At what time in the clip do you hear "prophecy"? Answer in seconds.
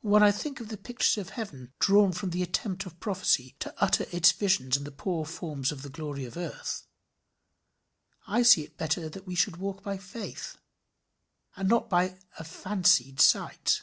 2.98-3.54